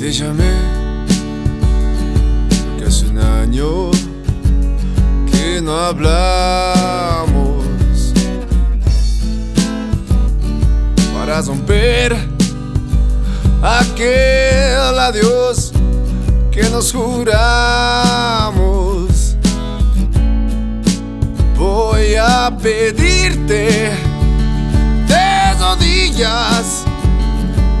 Te 0.00 0.10
llamé 0.10 0.54
porque 2.64 2.84
hace 2.86 3.06
un 3.08 3.18
año 3.18 3.90
que 5.30 5.60
no 5.60 5.76
hablamos 5.76 7.66
para 11.12 11.42
romper 11.42 12.16
aquel 13.62 14.98
adiós 14.98 15.74
que 16.50 16.62
nos 16.70 16.94
juramos. 16.94 17.36
Voy 21.58 22.14
a 22.14 22.50
pedirte 22.62 23.90
de 25.08 25.54
rodillas 25.60 26.86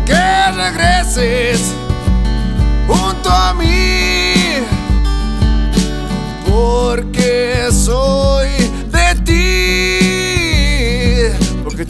que 0.04 0.52
regreses 0.54 1.79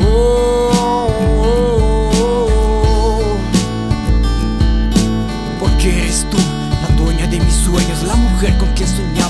Oh, 0.00 1.10
oh, 1.44 2.10
oh. 2.18 3.36
Porque 5.60 5.98
eres 6.02 6.26
tú, 6.28 6.38
la 6.82 6.88
dueña 6.96 7.28
de 7.28 7.38
mis 7.38 7.54
sueños, 7.54 8.02
la 8.02 8.16
mujer 8.16 8.58
con 8.58 8.68
quien 8.72 8.88
soñaba 8.88 9.29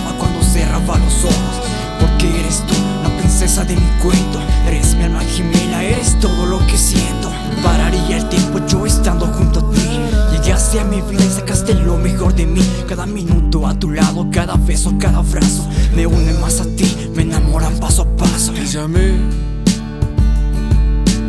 Llegaste 10.70 10.88
a 10.88 11.00
mi 11.00 11.00
vida 11.10 11.24
y 11.24 11.30
sacaste 11.30 11.74
lo 11.74 11.96
mejor 11.96 12.32
de 12.32 12.46
mí. 12.46 12.62
Cada 12.88 13.04
minuto 13.04 13.66
a 13.66 13.76
tu 13.76 13.90
lado, 13.90 14.28
cada 14.30 14.54
beso, 14.54 14.94
cada 15.00 15.18
abrazo, 15.18 15.68
me 15.96 16.06
une 16.06 16.32
más 16.34 16.60
a 16.60 16.64
ti, 16.76 17.10
me 17.12 17.22
enamoran 17.22 17.76
paso 17.80 18.02
a 18.02 18.16
paso. 18.16 18.52
Te 18.52 18.60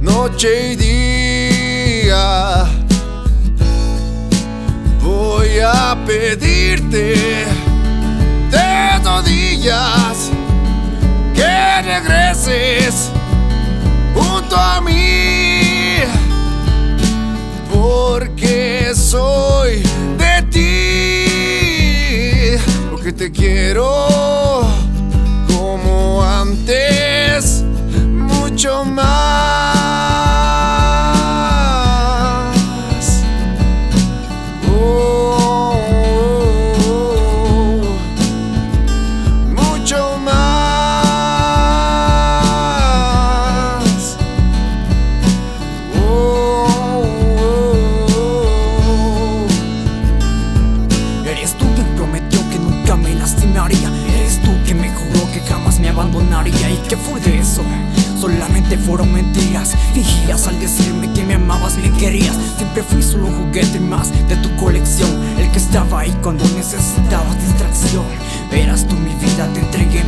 noche 0.00 0.72
y 0.72 0.76
día. 0.76 1.19
Pedirte 6.10 7.14
de 8.50 8.98
rodillas 9.04 10.30
que 11.32 11.82
regreses 11.82 13.12
junto 14.12 14.56
a 14.56 14.80
mí, 14.80 16.00
porque 17.72 18.90
soy 18.92 19.84
de 20.18 20.42
ti, 20.50 21.26
porque 22.90 23.12
te 23.12 23.30
quiero 23.30 24.66
como 25.46 26.24
antes, 26.24 27.62
mucho 28.04 28.84
más. 28.84 29.19
Eres 51.40 51.56
tú 51.56 51.64
quien 51.74 51.86
prometió 51.96 52.38
que 52.50 52.58
nunca 52.58 52.96
me 52.96 53.14
lastimaría. 53.14 53.90
Eres 54.14 54.42
tú 54.42 54.50
quien 54.66 54.78
me 54.78 54.90
juró 54.90 55.32
que 55.32 55.40
jamás 55.40 55.80
me 55.80 55.88
abandonaría. 55.88 56.70
¿Y 56.70 56.76
qué 56.86 56.98
fue 56.98 57.18
de 57.18 57.38
eso? 57.38 57.62
Solamente 58.20 58.76
fueron 58.76 59.10
mentiras. 59.10 59.74
Fingías 59.94 60.46
al 60.46 60.60
decirme 60.60 61.10
que 61.14 61.24
me 61.24 61.36
amabas, 61.36 61.78
me 61.78 61.90
querías. 61.92 62.36
Siempre 62.58 62.82
fui 62.82 63.02
solo 63.02 63.28
juguete 63.28 63.80
más 63.80 64.12
de 64.28 64.36
tu 64.36 64.54
colección. 64.56 65.10
El 65.38 65.50
que 65.50 65.56
estaba 65.56 66.00
ahí 66.00 66.14
cuando 66.22 66.44
necesitabas 66.50 67.42
distracción. 67.42 68.04
Eras 68.52 68.86
tú 68.86 68.94
mi 68.96 69.14
vida, 69.14 69.48
te 69.54 69.60
entregué 69.60 70.04